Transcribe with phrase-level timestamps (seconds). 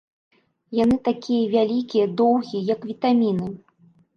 [0.77, 3.47] Яны такія вялікія, доўгія, як вітаміны.